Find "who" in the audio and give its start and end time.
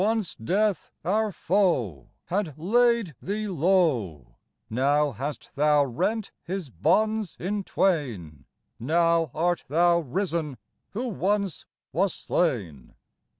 10.93-11.07